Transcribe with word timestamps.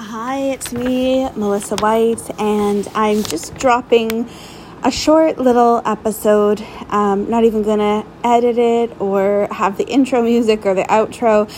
Hi, 0.00 0.42
it's 0.42 0.72
me, 0.72 1.28
Melissa 1.34 1.74
White, 1.74 2.22
and 2.38 2.86
I'm 2.94 3.24
just 3.24 3.56
dropping 3.56 4.28
a 4.84 4.92
short 4.92 5.38
little 5.38 5.82
episode. 5.84 6.64
Um, 6.88 7.28
not 7.28 7.42
even 7.42 7.64
gonna 7.64 8.06
edit 8.22 8.58
it 8.58 9.00
or 9.00 9.48
have 9.50 9.76
the 9.76 9.84
intro 9.88 10.22
music 10.22 10.64
or 10.64 10.74
the 10.74 10.84
outro. 10.84 11.50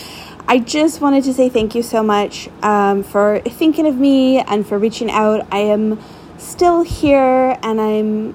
I 0.47 0.57
just 0.57 1.01
wanted 1.01 1.23
to 1.25 1.35
say 1.35 1.49
thank 1.49 1.75
you 1.75 1.83
so 1.83 2.01
much 2.01 2.49
um, 2.63 3.03
for 3.03 3.41
thinking 3.41 3.85
of 3.85 3.97
me 3.97 4.39
and 4.39 4.65
for 4.65 4.79
reaching 4.79 5.11
out. 5.11 5.45
I 5.51 5.59
am 5.59 5.99
still 6.39 6.81
here 6.81 7.59
and 7.61 7.79
I'm 7.79 8.33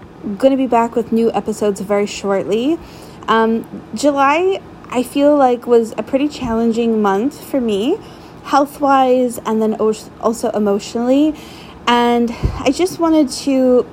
to 0.52 0.56
be 0.56 0.68
back 0.68 0.94
with 0.94 1.10
new 1.10 1.32
episodes 1.32 1.80
very 1.80 2.06
shortly. 2.06 2.78
Um, 3.26 3.88
July, 3.92 4.62
I 4.88 5.02
feel 5.02 5.36
like, 5.36 5.66
was 5.66 5.94
a 5.98 6.04
pretty 6.04 6.28
challenging 6.28 7.02
month 7.02 7.42
for 7.44 7.60
me 7.60 7.98
health 8.46 8.80
wise 8.80 9.38
and 9.44 9.60
then 9.60 9.74
also 9.74 10.50
emotionally. 10.50 11.34
And 11.86 12.30
I 12.60 12.70
just 12.70 12.98
wanted 12.98 13.28
to 13.28 13.86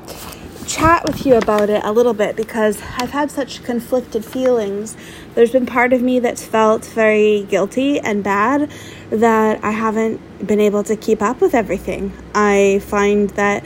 chat 0.67 1.03
with 1.05 1.25
you 1.25 1.35
about 1.35 1.69
it 1.69 1.83
a 1.83 1.91
little 1.91 2.13
bit 2.13 2.35
because 2.35 2.81
I've 2.97 3.11
had 3.11 3.29
such 3.29 3.63
conflicted 3.63 4.23
feelings. 4.23 4.95
There's 5.35 5.51
been 5.51 5.65
part 5.65 5.91
of 5.91 6.01
me 6.01 6.19
that's 6.19 6.45
felt 6.45 6.85
very 6.85 7.43
guilty 7.49 7.99
and 7.99 8.23
bad 8.23 8.71
that 9.09 9.63
I 9.63 9.71
haven't 9.71 10.47
been 10.47 10.59
able 10.59 10.83
to 10.83 10.95
keep 10.95 11.21
up 11.21 11.41
with 11.41 11.53
everything. 11.53 12.13
I 12.33 12.81
find 12.85 13.29
that 13.31 13.65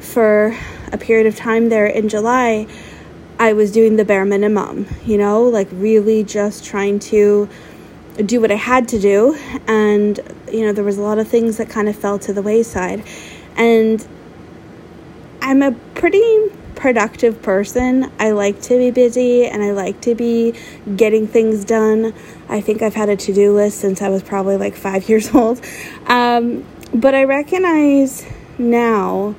for 0.00 0.56
a 0.92 0.98
period 0.98 1.26
of 1.26 1.36
time 1.36 1.68
there 1.68 1.86
in 1.86 2.08
July, 2.08 2.66
I 3.38 3.52
was 3.52 3.70
doing 3.70 3.96
the 3.96 4.04
bare 4.04 4.24
minimum, 4.24 4.86
you 5.06 5.16
know, 5.16 5.42
like 5.44 5.68
really 5.72 6.24
just 6.24 6.64
trying 6.64 6.98
to 7.00 7.48
do 8.24 8.40
what 8.40 8.50
I 8.50 8.56
had 8.56 8.88
to 8.88 9.00
do. 9.00 9.34
And, 9.66 10.18
you 10.50 10.66
know, 10.66 10.72
there 10.72 10.84
was 10.84 10.98
a 10.98 11.02
lot 11.02 11.18
of 11.18 11.28
things 11.28 11.56
that 11.58 11.68
kind 11.68 11.88
of 11.88 11.96
fell 11.96 12.18
to 12.20 12.32
the 12.32 12.42
wayside. 12.42 13.04
And 13.56 14.06
I'm 15.40 15.62
a 15.62 15.72
pretty 15.94 16.50
productive 16.74 17.42
person. 17.42 18.10
I 18.20 18.30
like 18.30 18.62
to 18.62 18.78
be 18.78 18.90
busy 18.92 19.46
and 19.46 19.62
I 19.62 19.72
like 19.72 20.00
to 20.02 20.14
be 20.14 20.54
getting 20.96 21.26
things 21.26 21.64
done. 21.64 22.14
I 22.48 22.60
think 22.60 22.82
I've 22.82 22.94
had 22.94 23.08
a 23.08 23.16
to 23.16 23.32
do 23.32 23.52
list 23.52 23.80
since 23.80 24.00
I 24.00 24.08
was 24.08 24.22
probably 24.22 24.56
like 24.56 24.76
five 24.76 25.08
years 25.08 25.34
old. 25.34 25.60
Um, 26.06 26.64
but 26.94 27.14
I 27.14 27.24
recognize 27.24 28.24
now 28.58 29.34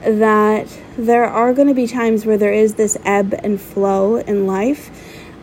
that 0.00 0.66
there 0.96 1.24
are 1.24 1.52
going 1.52 1.68
to 1.68 1.74
be 1.74 1.86
times 1.86 2.24
where 2.24 2.38
there 2.38 2.52
is 2.52 2.74
this 2.74 2.96
ebb 3.04 3.34
and 3.42 3.60
flow 3.60 4.16
in 4.16 4.46
life. 4.46 4.90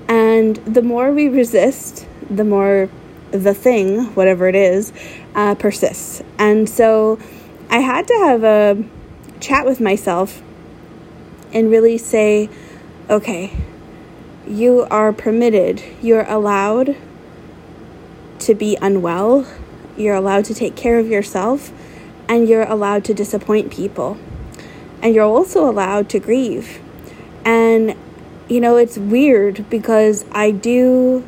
And 0.08 0.56
the 0.58 0.82
more 0.82 1.12
we 1.12 1.28
resist 1.28 2.08
the 2.30 2.44
more 2.44 2.90
the 3.32 3.54
thing, 3.54 4.06
whatever 4.16 4.48
it 4.48 4.56
is, 4.56 4.94
uh, 5.36 5.56
persists. 5.56 6.22
And 6.38 6.70
so 6.70 7.20
I 7.70 7.80
had 7.80 8.08
to 8.08 8.14
have 8.24 8.44
a 8.44 8.84
chat 9.40 9.66
with 9.66 9.80
myself 9.80 10.42
and 11.54 11.70
really 11.70 11.98
say, 11.98 12.50
okay, 13.10 13.54
you 14.48 14.88
are 14.90 15.12
permitted, 15.12 15.84
you're 16.02 16.26
allowed 16.28 16.96
to 18.40 18.56
be 18.56 18.78
unwell, 18.82 19.46
you're 19.98 20.16
allowed 20.16 20.46
to 20.46 20.54
take 20.54 20.76
care 20.76 21.00
of 21.00 21.08
yourself, 21.08 21.72
and 22.30 22.48
you're 22.48 22.64
allowed 22.64 23.04
to 23.06 23.14
disappoint 23.14 23.72
people. 23.72 24.18
And 25.02 25.14
you're 25.14 25.26
also 25.26 25.70
allowed 25.70 26.10
to 26.10 26.20
grieve. 26.20 26.80
And, 27.46 27.96
you 28.50 28.62
know, 28.62 28.78
it's 28.78 28.98
weird 28.98 29.70
because 29.70 30.26
I 30.32 30.52
do 30.52 31.28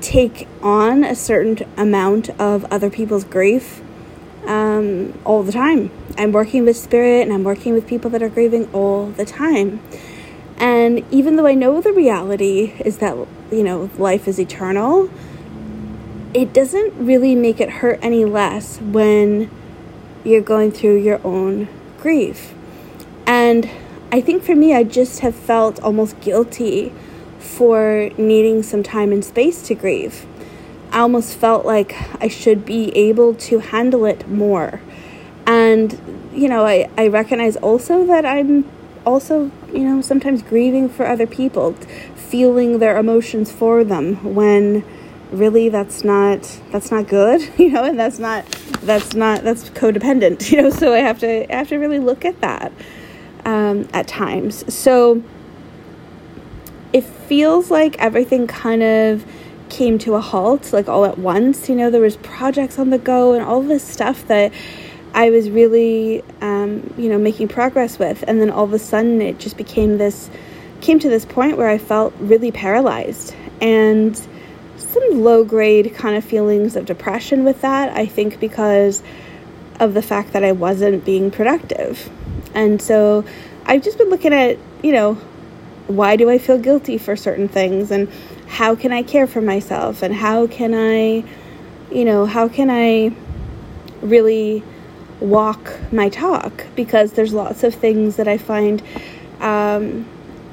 take 0.00 0.46
on 0.62 1.04
a 1.04 1.14
certain 1.14 1.58
amount 1.76 2.28
of 2.40 2.64
other 2.66 2.90
people's 2.90 3.24
grief 3.24 3.80
um, 4.46 5.18
all 5.24 5.42
the 5.42 5.52
time. 5.52 5.90
I'm 6.18 6.32
working 6.32 6.64
with 6.64 6.76
spirit 6.76 7.22
and 7.22 7.32
I'm 7.32 7.44
working 7.44 7.72
with 7.72 7.86
people 7.86 8.10
that 8.10 8.22
are 8.22 8.28
grieving 8.28 8.68
all 8.72 9.06
the 9.06 9.24
time. 9.24 9.80
And 10.58 11.04
even 11.10 11.36
though 11.36 11.46
I 11.46 11.54
know 11.54 11.80
the 11.80 11.92
reality 11.92 12.74
is 12.84 12.98
that, 12.98 13.16
you 13.50 13.62
know, 13.62 13.90
life 13.98 14.28
is 14.28 14.38
eternal, 14.38 15.10
it 16.32 16.52
doesn't 16.52 16.94
really 16.98 17.34
make 17.34 17.60
it 17.60 17.70
hurt 17.70 17.98
any 18.02 18.24
less 18.24 18.80
when 18.80 19.50
you're 20.24 20.42
going 20.42 20.72
through 20.72 20.96
your 20.96 21.24
own 21.24 21.68
grief. 21.98 22.54
And 23.26 23.70
I 24.14 24.20
think 24.20 24.44
for 24.44 24.54
me, 24.54 24.72
I 24.72 24.84
just 24.84 25.20
have 25.20 25.34
felt 25.34 25.80
almost 25.80 26.20
guilty 26.20 26.92
for 27.40 28.10
needing 28.16 28.62
some 28.62 28.84
time 28.84 29.10
and 29.10 29.24
space 29.24 29.60
to 29.62 29.74
grieve. 29.74 30.24
I 30.92 31.00
almost 31.00 31.36
felt 31.36 31.66
like 31.66 31.96
I 32.22 32.28
should 32.28 32.64
be 32.64 32.96
able 32.96 33.34
to 33.34 33.58
handle 33.58 34.04
it 34.04 34.28
more. 34.28 34.80
And, 35.46 36.30
you 36.32 36.48
know, 36.48 36.64
I, 36.64 36.88
I 36.96 37.08
recognize 37.08 37.56
also 37.56 38.06
that 38.06 38.24
I'm 38.24 38.70
also, 39.04 39.50
you 39.72 39.80
know, 39.80 40.00
sometimes 40.00 40.44
grieving 40.44 40.88
for 40.88 41.08
other 41.08 41.26
people, 41.26 41.72
feeling 42.14 42.78
their 42.78 42.96
emotions 42.96 43.50
for 43.50 43.82
them 43.82 44.32
when 44.32 44.84
really 45.32 45.68
that's 45.68 46.04
not 46.04 46.60
that's 46.70 46.92
not 46.92 47.08
good 47.08 47.40
you 47.58 47.68
know 47.68 47.82
and 47.82 47.98
that's 47.98 48.20
not 48.20 48.46
that's 48.82 49.14
not 49.14 49.42
that's 49.42 49.68
codependent 49.70 50.48
you 50.52 50.62
know 50.62 50.70
so 50.70 50.94
i 50.94 50.98
have 50.98 51.18
to 51.18 51.52
I 51.52 51.56
have 51.56 51.68
to 51.70 51.76
really 51.78 51.98
look 51.98 52.24
at 52.24 52.40
that 52.40 52.70
um, 53.44 53.88
at 53.92 54.08
times. 54.08 54.72
So 54.72 55.22
it 56.92 57.04
feels 57.04 57.70
like 57.70 57.98
everything 57.98 58.46
kind 58.46 58.82
of 58.82 59.24
came 59.68 59.98
to 59.98 60.14
a 60.14 60.20
halt 60.20 60.72
like 60.72 60.88
all 60.88 61.04
at 61.04 61.18
once. 61.18 61.68
You 61.68 61.74
know 61.74 61.90
there 61.90 62.00
was 62.00 62.16
projects 62.18 62.78
on 62.78 62.90
the 62.90 62.98
go 62.98 63.34
and 63.34 63.44
all 63.44 63.62
this 63.62 63.86
stuff 63.86 64.26
that 64.28 64.52
i 65.14 65.30
was 65.30 65.48
really 65.48 66.22
um, 66.40 66.92
you 66.98 67.08
know 67.08 67.18
making 67.18 67.48
progress 67.48 67.98
with. 67.98 68.24
And 68.26 68.40
then 68.40 68.50
all 68.50 68.64
of 68.64 68.72
a 68.72 68.78
sudden 68.78 69.20
it 69.20 69.38
just 69.38 69.56
became 69.56 69.98
this 69.98 70.30
came 70.80 70.98
to 70.98 71.08
this 71.08 71.24
point 71.24 71.56
where 71.56 71.68
i 71.68 71.78
felt 71.78 72.14
really 72.18 72.52
paralyzed. 72.52 73.34
And 73.60 74.20
some 74.76 75.22
low 75.22 75.44
grade 75.44 75.94
kind 75.94 76.16
of 76.16 76.24
feelings 76.24 76.76
of 76.76 76.84
depression 76.86 77.44
with 77.44 77.60
that 77.62 77.96
i 77.96 78.06
think 78.06 78.38
because 78.38 79.02
of 79.80 79.94
the 79.94 80.02
fact 80.02 80.32
that 80.32 80.44
i 80.44 80.52
wasn't 80.52 81.04
being 81.04 81.30
productive 81.30 82.10
and 82.54 82.80
so 82.80 83.24
i've 83.66 83.82
just 83.82 83.98
been 83.98 84.08
looking 84.08 84.32
at 84.32 84.56
you 84.82 84.92
know 84.92 85.18
why 85.86 86.16
do 86.16 86.30
I 86.30 86.38
feel 86.38 86.58
guilty 86.58 86.98
for 86.98 87.16
certain 87.16 87.48
things? 87.48 87.90
And 87.90 88.08
how 88.46 88.74
can 88.74 88.92
I 88.92 89.02
care 89.02 89.26
for 89.26 89.40
myself? 89.40 90.02
And 90.02 90.14
how 90.14 90.46
can 90.46 90.74
I 90.74 91.24
you 91.92 92.04
know 92.04 92.26
how 92.26 92.48
can 92.48 92.70
I 92.70 93.14
really 94.00 94.62
walk 95.20 95.72
my 95.92 96.08
talk? 96.08 96.66
Because 96.74 97.12
there's 97.12 97.32
lots 97.32 97.62
of 97.62 97.74
things 97.74 98.16
that 98.16 98.28
I 98.28 98.38
find 98.38 98.82
um, 99.40 100.06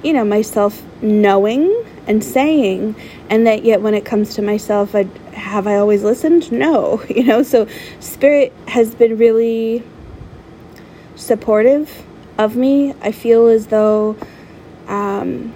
you 0.03 0.13
know 0.13 0.25
myself 0.25 0.81
knowing 1.01 1.85
and 2.07 2.23
saying 2.23 2.95
and 3.29 3.47
that 3.47 3.63
yet 3.63 3.81
when 3.81 3.93
it 3.93 4.03
comes 4.03 4.35
to 4.35 4.41
myself 4.41 4.95
I 4.95 5.03
have 5.33 5.65
I 5.67 5.77
always 5.77 6.03
listened? 6.03 6.51
No 6.51 7.01
you 7.09 7.23
know? 7.23 7.43
So 7.43 7.67
spirit 7.99 8.53
has 8.67 8.93
been 8.95 9.17
really 9.17 9.83
supportive 11.21 12.03
of 12.37 12.55
me 12.55 12.93
I 13.01 13.11
feel 13.11 13.47
as 13.47 13.67
though 13.67 14.15
um, 14.87 15.53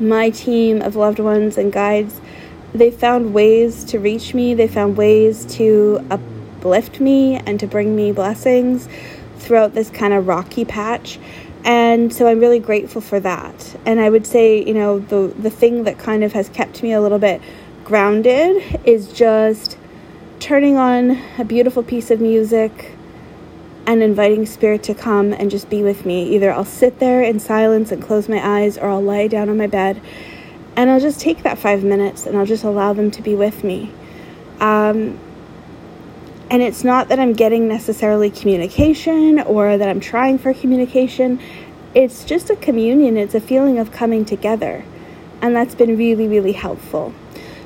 my 0.00 0.30
team 0.30 0.82
of 0.82 0.96
loved 0.96 1.18
ones 1.18 1.56
and 1.56 1.72
guides, 1.72 2.20
they 2.74 2.90
found 2.90 3.32
ways 3.32 3.84
to 3.84 3.98
reach 3.98 4.34
me. 4.34 4.54
They 4.54 4.66
found 4.66 4.96
ways 4.96 5.44
to 5.56 6.04
uplift 6.10 7.00
me 7.00 7.36
and 7.36 7.60
to 7.60 7.66
bring 7.66 7.94
me 7.94 8.12
blessings 8.12 8.88
throughout 9.38 9.74
this 9.74 9.90
kind 9.90 10.12
of 10.12 10.26
rocky 10.26 10.64
patch. 10.64 11.18
And 11.64 12.12
so 12.12 12.26
I'm 12.26 12.40
really 12.40 12.58
grateful 12.58 13.00
for 13.00 13.20
that. 13.20 13.76
And 13.86 14.00
I 14.00 14.10
would 14.10 14.26
say, 14.26 14.64
you 14.64 14.74
know, 14.74 14.98
the 14.98 15.28
the 15.38 15.50
thing 15.50 15.84
that 15.84 15.98
kind 15.98 16.24
of 16.24 16.32
has 16.32 16.48
kept 16.48 16.82
me 16.82 16.92
a 16.92 17.00
little 17.00 17.20
bit 17.20 17.40
grounded 17.84 18.80
is 18.84 19.12
just 19.12 19.76
turning 20.40 20.76
on 20.76 21.22
a 21.38 21.44
beautiful 21.44 21.84
piece 21.84 22.10
of 22.10 22.20
music 22.20 22.96
and 23.86 24.02
inviting 24.02 24.46
spirit 24.46 24.82
to 24.84 24.94
come 24.94 25.32
and 25.32 25.50
just 25.50 25.68
be 25.68 25.82
with 25.82 26.06
me. 26.06 26.34
Either 26.34 26.52
I'll 26.52 26.64
sit 26.64 26.98
there 26.98 27.22
in 27.22 27.40
silence 27.40 27.90
and 27.90 28.02
close 28.02 28.28
my 28.28 28.60
eyes, 28.60 28.78
or 28.78 28.88
I'll 28.88 29.02
lie 29.02 29.26
down 29.26 29.48
on 29.48 29.56
my 29.58 29.66
bed 29.66 30.00
and 30.76 30.90
I'll 30.90 31.00
just 31.00 31.20
take 31.20 31.42
that 31.42 31.58
five 31.58 31.84
minutes 31.84 32.26
and 32.26 32.36
I'll 32.36 32.46
just 32.46 32.64
allow 32.64 32.92
them 32.92 33.10
to 33.12 33.22
be 33.22 33.34
with 33.34 33.62
me. 33.62 33.92
Um, 34.60 35.18
and 36.50 36.62
it's 36.62 36.84
not 36.84 37.08
that 37.08 37.18
I'm 37.18 37.32
getting 37.32 37.68
necessarily 37.68 38.30
communication 38.30 39.40
or 39.40 39.76
that 39.76 39.88
I'm 39.88 40.00
trying 40.00 40.38
for 40.38 40.54
communication. 40.54 41.40
It's 41.94 42.24
just 42.24 42.50
a 42.50 42.56
communion, 42.56 43.16
it's 43.16 43.34
a 43.34 43.40
feeling 43.40 43.78
of 43.78 43.92
coming 43.92 44.24
together. 44.24 44.84
And 45.40 45.54
that's 45.56 45.74
been 45.74 45.96
really, 45.96 46.28
really 46.28 46.52
helpful. 46.52 47.12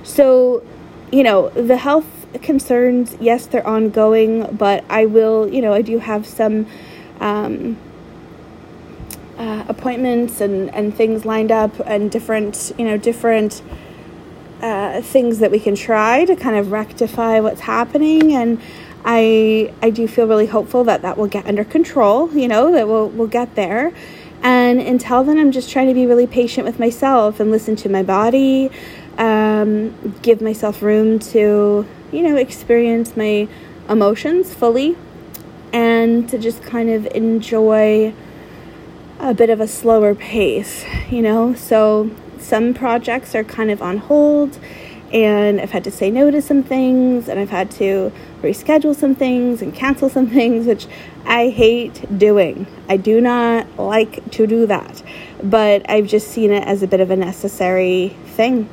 So, 0.03 0.65
you 1.13 1.23
know, 1.23 1.51
the 1.51 1.77
health 1.77 2.26
concerns, 2.43 3.17
yes, 3.21 3.47
they're 3.47 3.67
ongoing, 3.67 4.45
but 4.57 4.85
I 4.89 5.07
will, 5.07 5.49
you 5.49 5.61
know, 5.63 5.73
I 5.73 5.83
do 5.83 5.99
have 5.99 6.27
some 6.27 6.67
um, 7.21 7.77
uh, 9.39 9.65
appointments 9.69 10.41
and, 10.41 10.73
and 10.75 10.95
things 10.95 11.25
lined 11.25 11.53
up 11.53 11.79
and 11.87 12.11
different, 12.11 12.73
you 12.79 12.85
know, 12.85 12.97
different 12.97 13.63
uh, 14.63 15.03
things 15.03 15.39
that 15.39 15.51
we 15.51 15.61
can 15.61 15.75
try 15.75 16.25
to 16.25 16.35
kind 16.35 16.57
of 16.57 16.71
rectify 16.71 17.41
what's 17.41 17.61
happening 17.61 18.33
and 18.33 18.61
I 19.07 19.73
I 19.81 19.91
do 19.91 20.09
feel 20.09 20.27
really 20.27 20.47
hopeful 20.47 20.83
that 20.85 21.03
that 21.03 21.17
will 21.17 21.29
get 21.29 21.47
under 21.47 21.63
control, 21.63 22.31
you 22.37 22.49
know, 22.49 22.73
that 22.73 22.89
we'll 22.89 23.09
we'll 23.09 23.29
get 23.29 23.55
there. 23.55 23.93
And 24.43 24.81
until 24.81 25.25
then, 25.25 25.39
I'm 25.39 25.53
just 25.53 25.71
trying 25.71 25.87
to 25.89 25.95
be 25.95 26.07
really 26.07 26.27
patient 26.27 26.67
with 26.67 26.79
myself 26.79 27.41
and 27.41 27.51
listen 27.51 27.77
to 27.77 27.89
my 27.89 28.03
body, 28.03 28.71
um, 29.19 30.15
give 30.23 30.41
myself 30.41 30.83
room 30.83 31.19
to, 31.19 31.87
you 32.13 32.23
know, 32.23 32.37
experience 32.37 33.17
my 33.17 33.49
emotions 33.89 34.55
fully 34.55 34.97
and 35.73 36.29
to 36.29 36.39
just 36.39 36.63
kind 36.63 36.91
of 36.91 37.07
enjoy 37.15 38.13
a 39.19 39.35
bit 39.35 39.51
of 39.51 39.61
a 39.61 39.69
slower 39.69 40.15
pace, 40.15 40.85
you 41.11 41.23
know. 41.23 41.55
So 41.55 42.11
some 42.39 42.75
projects 42.75 43.35
are 43.35 43.45
kind 43.45 43.71
of 43.71 43.83
on 43.83 43.99
hold 43.99 44.59
and 45.13 45.61
I've 45.61 45.71
had 45.71 45.85
to 45.85 45.91
say 45.91 46.11
no 46.11 46.31
to 46.31 46.43
some 46.43 46.63
things 46.63 47.29
and 47.29 47.39
I've 47.39 47.51
had 47.51 47.71
to 47.73 48.13
reschedule 48.43 48.95
some 48.95 49.15
things 49.15 49.63
and 49.63 49.75
cancel 49.75 50.09
some 50.09 50.27
things, 50.39 50.67
which 50.67 50.87
I 51.25 51.49
hate 51.49 52.19
doing. 52.19 52.67
I 52.89 52.97
do 52.97 53.21
not 53.21 53.79
like 53.79 54.31
to 54.33 54.47
do 54.47 54.67
that, 54.67 55.03
but 55.43 55.89
I've 55.89 56.07
just 56.07 56.29
seen 56.29 56.51
it 56.53 56.65
as 56.65 56.83
a 56.83 56.87
bit 56.87 57.01
of 57.01 57.11
a 57.11 57.17
necessary 57.17 58.17
thing. 58.27 58.69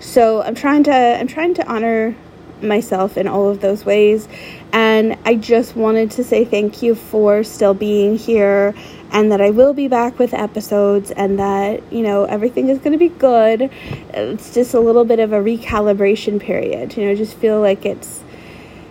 So 0.00 0.42
I'm 0.42 0.54
trying 0.54 0.84
to 0.84 0.94
I'm 0.94 1.26
trying 1.26 1.54
to 1.54 1.66
honor 1.70 2.16
myself 2.62 3.16
in 3.16 3.28
all 3.28 3.48
of 3.48 3.60
those 3.60 3.84
ways. 3.84 4.28
And 4.72 5.18
I 5.24 5.34
just 5.34 5.76
wanted 5.76 6.10
to 6.12 6.24
say 6.24 6.44
thank 6.44 6.82
you 6.82 6.94
for 6.94 7.42
still 7.44 7.74
being 7.74 8.16
here 8.16 8.74
and 9.12 9.30
that 9.32 9.40
I 9.40 9.50
will 9.50 9.74
be 9.74 9.88
back 9.88 10.18
with 10.18 10.32
episodes 10.32 11.10
and 11.10 11.38
that, 11.38 11.92
you 11.92 12.02
know, 12.02 12.24
everything 12.24 12.68
is 12.68 12.78
going 12.78 12.92
to 12.92 12.98
be 12.98 13.08
good. 13.08 13.70
It's 14.14 14.54
just 14.54 14.72
a 14.72 14.80
little 14.80 15.04
bit 15.04 15.18
of 15.18 15.32
a 15.32 15.38
recalibration 15.38 16.40
period. 16.40 16.96
You 16.96 17.06
know, 17.06 17.14
just 17.14 17.36
feel 17.36 17.60
like 17.60 17.84
it's 17.84 18.22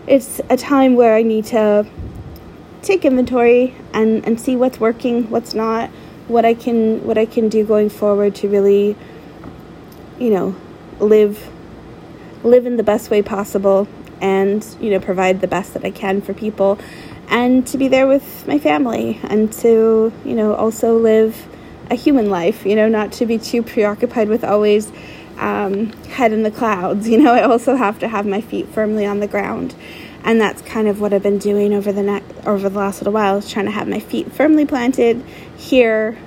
it's 0.08 0.42
a 0.50 0.58
time 0.58 0.96
where 0.96 1.16
I 1.16 1.24
need 1.24 1.46
to 1.46 1.88
take 2.82 3.04
inventory 3.04 3.76
and 3.94 4.26
and 4.28 4.40
see 4.40 4.56
what's 4.56 4.80
working, 4.80 5.30
what's 5.30 5.56
not, 5.56 5.90
what 6.28 6.46
I 6.46 6.54
can 6.54 7.04
what 7.04 7.18
I 7.18 7.26
can 7.26 7.50
do 7.50 7.66
going 7.66 7.90
forward 7.90 8.36
to 8.36 8.48
really 8.48 8.96
you 10.20 10.30
know, 10.30 10.56
live 11.00 11.50
live 12.44 12.66
in 12.66 12.78
the 12.78 12.84
best 12.84 13.10
way 13.10 13.22
possible 13.22 13.88
and 14.22 14.66
you 14.80 14.90
know 14.90 15.00
provide 15.00 15.42
the 15.42 15.48
best 15.48 15.74
that 15.74 15.84
I 15.84 15.92
can 15.92 16.22
for 16.22 16.34
people 16.34 16.80
and 17.28 17.66
to 17.68 17.78
be 17.78 17.88
there 17.88 18.07
with 18.07 18.48
my 18.48 18.60
family 18.60 19.19
and 19.24 19.51
to 19.54 20.12
you 20.25 20.36
know 20.36 20.54
also 20.56 20.98
live 20.98 21.48
a 21.90 21.96
human 21.96 22.30
life 22.30 22.66
you 22.66 22.75
know 22.75 22.88
not 22.88 23.12
to 23.13 23.25
be 23.25 23.38
too 23.38 23.63
preoccupied 23.63 24.30
with 24.30 24.44
always 24.44 24.92
um, 25.38 25.94
head 26.10 26.34
in 26.34 26.44
the 26.44 26.51
clouds 26.51 27.07
you 27.10 27.22
know. 27.22 27.34
I 27.34 27.44
also 27.44 27.75
have 27.75 28.00
to 28.00 28.07
have 28.07 28.25
my 28.25 28.42
feet 28.42 28.68
firmly 28.68 29.06
on 29.06 29.19
the 29.19 29.28
ground 29.28 29.75
and 30.24 30.40
that's 30.40 30.62
kind 30.62 30.88
of 30.88 31.00
what 31.00 31.13
I've 31.13 31.24
been 31.24 31.38
doing 31.38 31.74
over 31.74 31.92
the 31.92 32.04
next 32.04 32.34
over 32.46 32.69
the 32.69 32.78
last 32.78 33.00
little 33.01 33.13
while 33.13 33.38
is 33.38 33.50
trying 33.50 33.66
to 33.66 33.72
have 33.72 33.88
my 33.88 34.00
feet 34.00 34.31
firmly 34.31 34.66
planted 34.66 35.24
here 35.57 36.18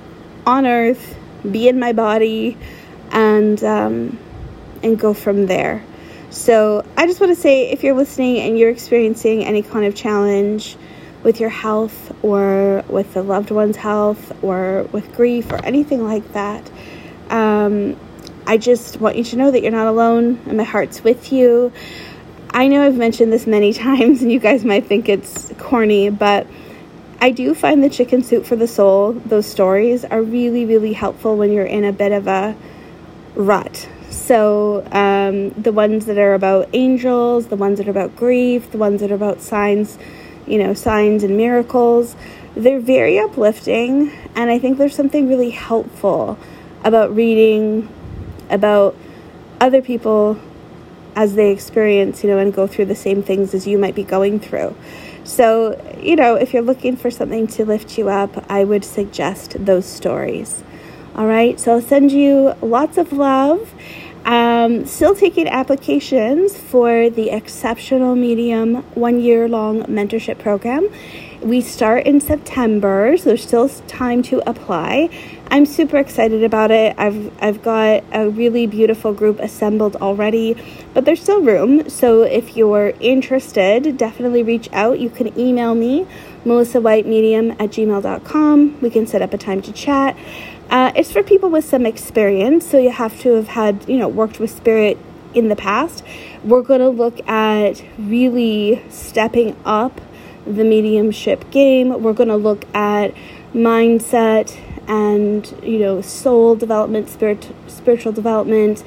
on 0.45 0.65
earth 0.65 1.15
be 1.49 1.67
in 1.67 1.79
my 1.79 1.93
body 1.93 2.57
and 3.11 3.63
um, 3.63 4.17
and 4.83 4.99
go 4.99 5.13
from 5.13 5.47
there 5.47 5.83
so 6.33 6.83
I 6.97 7.05
just 7.05 7.19
want 7.19 7.33
to 7.33 7.39
say 7.39 7.69
if 7.69 7.83
you're 7.83 7.93
listening 7.93 8.39
and 8.39 8.57
you're 8.57 8.71
experiencing 8.71 9.45
any 9.45 9.61
kind 9.61 9.85
of 9.85 9.93
challenge 9.93 10.75
with 11.21 11.39
your 11.39 11.51
health 11.51 12.11
or 12.23 12.83
with 12.89 13.13
the 13.13 13.21
loved 13.21 13.51
one's 13.51 13.77
health 13.77 14.43
or 14.43 14.89
with 14.91 15.13
grief 15.15 15.51
or 15.51 15.63
anything 15.63 16.03
like 16.03 16.33
that, 16.33 16.69
um, 17.29 17.95
I 18.47 18.57
just 18.57 18.99
want 18.99 19.15
you 19.15 19.23
to 19.25 19.35
know 19.35 19.51
that 19.51 19.61
you're 19.61 19.71
not 19.71 19.85
alone 19.85 20.41
and 20.47 20.57
my 20.57 20.63
heart's 20.63 21.03
with 21.03 21.31
you. 21.31 21.71
I 22.49 22.67
know 22.67 22.83
I've 22.83 22.97
mentioned 22.97 23.31
this 23.31 23.45
many 23.45 23.71
times 23.87 24.23
and 24.23 24.31
you 24.31 24.39
guys 24.39 24.65
might 24.65 24.87
think 24.87 25.09
it's 25.09 25.53
corny, 25.59 26.09
but 26.09 26.47
I 27.21 27.29
do 27.29 27.53
find 27.53 27.83
the 27.83 27.91
chicken 27.91 28.23
soup 28.23 28.43
for 28.43 28.55
the 28.55 28.67
soul, 28.67 29.13
those 29.13 29.45
stories 29.45 30.03
are 30.03 30.21
really, 30.21 30.65
really 30.65 30.93
helpful 30.93 31.37
when 31.37 31.51
you're 31.51 31.63
in 31.63 31.83
a 31.83 31.93
bit 31.93 32.11
of 32.11 32.25
a 32.25 32.55
rut 33.35 33.87
so, 34.25 34.87
um, 34.93 35.49
the 35.61 35.73
ones 35.73 36.05
that 36.05 36.17
are 36.17 36.33
about 36.33 36.69
angels, 36.71 37.47
the 37.47 37.57
ones 37.57 37.77
that 37.79 37.87
are 37.89 37.91
about 37.91 38.15
grief, 38.15 38.71
the 38.71 38.77
ones 38.77 39.01
that 39.01 39.11
are 39.11 39.15
about 39.15 39.41
signs, 39.41 39.97
you 40.47 40.57
know, 40.57 40.73
signs 40.73 41.25
and 41.25 41.35
miracles, 41.35 42.15
they're 42.55 42.79
very 42.79 43.19
uplifting. 43.19 44.11
And 44.33 44.49
I 44.49 44.59
think 44.59 44.77
there's 44.77 44.95
something 44.95 45.27
really 45.27 45.49
helpful 45.49 46.39
about 46.85 47.13
reading 47.13 47.89
about 48.49 48.95
other 49.59 49.81
people 49.81 50.39
as 51.17 51.35
they 51.35 51.51
experience, 51.51 52.23
you 52.23 52.29
know, 52.29 52.37
and 52.37 52.53
go 52.53 52.65
through 52.65 52.85
the 52.85 52.95
same 52.95 53.23
things 53.23 53.53
as 53.53 53.67
you 53.67 53.77
might 53.77 53.93
be 53.93 54.03
going 54.03 54.39
through. 54.39 54.73
So, 55.25 55.99
you 56.01 56.15
know, 56.15 56.35
if 56.35 56.53
you're 56.53 56.63
looking 56.63 56.95
for 56.95 57.11
something 57.11 57.45
to 57.47 57.65
lift 57.65 57.97
you 57.97 58.07
up, 58.07 58.49
I 58.49 58.63
would 58.63 58.85
suggest 58.85 59.65
those 59.65 59.85
stories. 59.85 60.63
All 61.13 61.27
right, 61.27 61.59
so 61.59 61.73
I'll 61.73 61.81
send 61.81 62.11
you 62.11 62.55
lots 62.61 62.97
of 62.97 63.13
love. 63.13 63.71
Um, 64.25 64.85
still 64.85 65.15
taking 65.15 65.49
applications 65.49 66.55
for 66.55 67.09
the 67.09 67.29
Exceptional 67.29 68.15
Medium 68.15 68.83
one 68.95 69.19
year 69.19 69.49
long 69.49 69.83
mentorship 69.83 70.39
program. 70.39 70.87
We 71.41 71.59
start 71.59 72.05
in 72.05 72.21
September, 72.21 73.17
so 73.17 73.25
there's 73.25 73.43
still 73.43 73.67
time 73.67 74.23
to 74.23 74.41
apply. 74.49 75.09
I'm 75.51 75.65
super 75.65 75.97
excited 75.97 76.41
about 76.41 76.71
it. 76.71 76.95
I've 76.97 77.31
I've 77.43 77.61
got 77.61 78.05
a 78.13 78.29
really 78.29 78.65
beautiful 78.65 79.11
group 79.11 79.41
assembled 79.41 79.97
already, 79.97 80.55
but 80.93 81.03
there's 81.03 81.21
still 81.21 81.41
room. 81.41 81.89
So 81.89 82.21
if 82.21 82.55
you're 82.55 82.93
interested, 83.01 83.97
definitely 83.97 84.41
reach 84.41 84.69
out. 84.71 85.01
You 85.01 85.09
can 85.09 85.37
email 85.37 85.75
me, 85.75 86.07
melissawhitemedium 86.45 87.51
at 87.59 87.71
gmail.com. 87.71 88.79
We 88.79 88.89
can 88.89 89.05
set 89.05 89.21
up 89.21 89.33
a 89.33 89.37
time 89.37 89.61
to 89.63 89.73
chat. 89.73 90.15
Uh, 90.69 90.91
it's 90.95 91.11
for 91.11 91.23
people 91.23 91.49
with 91.49 91.65
some 91.65 91.85
experience, 91.85 92.69
so 92.69 92.79
you 92.79 92.91
have 92.91 93.19
to 93.21 93.33
have 93.33 93.47
had, 93.49 93.87
you 93.87 93.97
know, 93.97 94.07
worked 94.07 94.39
with 94.39 94.49
spirit 94.49 94.97
in 95.33 95.49
the 95.49 95.55
past. 95.55 96.03
We're 96.43 96.61
going 96.61 96.79
to 96.79 96.89
look 96.89 97.27
at 97.27 97.83
really 97.97 98.83
stepping 98.89 99.55
up 99.65 100.01
the 100.45 100.63
mediumship 100.63 101.49
game. 101.51 102.01
We're 102.01 102.13
going 102.13 102.29
to 102.29 102.35
look 102.35 102.65
at 102.75 103.13
mindset 103.53 104.57
and, 104.87 105.49
you 105.63 105.79
know, 105.79 106.01
soul 106.01 106.55
development, 106.55 107.09
spirit, 107.09 107.51
spiritual 107.67 108.11
development. 108.11 108.83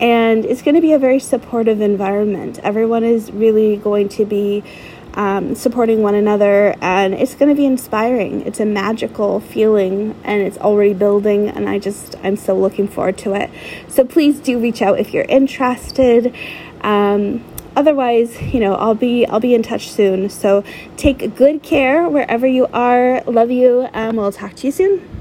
And 0.00 0.44
it's 0.44 0.62
going 0.62 0.74
to 0.74 0.80
be 0.80 0.92
a 0.92 0.98
very 0.98 1.20
supportive 1.20 1.80
environment. 1.80 2.58
Everyone 2.62 3.04
is 3.04 3.30
really 3.32 3.76
going 3.76 4.08
to 4.10 4.24
be 4.24 4.62
um, 5.16 5.54
supporting 5.54 6.02
one 6.02 6.14
another, 6.14 6.74
and 6.80 7.14
it's 7.14 7.34
going 7.34 7.48
to 7.48 7.54
be 7.54 7.64
inspiring. 7.64 8.42
It's 8.42 8.60
a 8.60 8.66
magical 8.66 9.40
feeling, 9.40 10.14
and 10.22 10.42
it's 10.42 10.58
already 10.58 10.94
building, 10.94 11.48
and 11.48 11.68
I 11.68 11.78
just 11.78 12.14
I'm 12.22 12.36
so 12.36 12.56
looking 12.56 12.86
forward 12.86 13.18
to 13.18 13.34
it. 13.34 13.50
So 13.88 14.04
please 14.04 14.38
do 14.38 14.58
reach 14.58 14.82
out 14.82 15.00
if 15.00 15.14
you're 15.14 15.24
interested. 15.24 16.34
Um, 16.82 17.42
otherwise, 17.74 18.40
you 18.42 18.60
know, 18.60 18.74
I'll 18.74 18.94
be 18.94 19.26
I'll 19.26 19.40
be 19.40 19.54
in 19.54 19.62
touch 19.62 19.90
soon. 19.90 20.28
So 20.28 20.62
take 20.96 21.34
good 21.34 21.62
care 21.62 22.08
wherever 22.08 22.46
you 22.46 22.66
are. 22.66 23.22
Love 23.22 23.50
you, 23.50 23.82
and 23.92 24.16
we'll 24.18 24.32
talk 24.32 24.54
to 24.56 24.66
you 24.66 24.72
soon. 24.72 25.15